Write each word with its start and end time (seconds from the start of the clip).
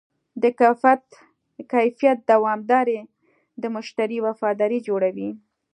د 0.41 0.43
کیفیت 1.73 2.17
دوامداري 2.31 2.99
د 3.61 3.63
مشتری 3.75 4.17
وفاداري 4.25 4.79
جوړوي. 4.87 5.29